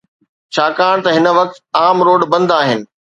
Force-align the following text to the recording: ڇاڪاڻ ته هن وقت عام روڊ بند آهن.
ڇاڪاڻ 0.53 0.95
ته 1.05 1.09
هن 1.15 1.25
وقت 1.39 1.55
عام 1.81 1.97
روڊ 2.07 2.21
بند 2.31 2.49
آهن. 2.59 2.79